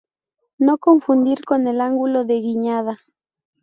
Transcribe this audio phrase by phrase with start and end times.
[0.57, 2.97] No confundir con el ángulo de guiñada.